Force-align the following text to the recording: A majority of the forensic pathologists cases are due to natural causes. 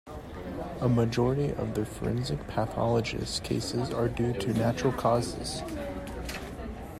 A 0.79 0.89
majority 0.89 1.51
of 1.53 1.75
the 1.75 1.85
forensic 1.85 2.47
pathologists 2.47 3.39
cases 3.41 3.91
are 3.91 4.09
due 4.09 4.33
to 4.33 4.51
natural 4.51 4.91
causes. 4.91 5.61